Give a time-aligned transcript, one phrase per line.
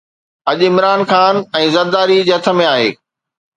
[0.51, 2.89] اڄ عمران خان ۽ زرداري جي هٿ ۾ آهي.